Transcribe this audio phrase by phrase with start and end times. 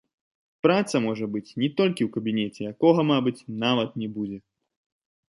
[0.67, 4.39] Праца можа быць не толькі ў кабінеце, якога, мабыць, нават не будзе.